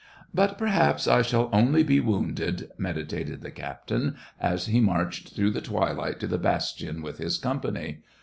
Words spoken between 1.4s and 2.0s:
only be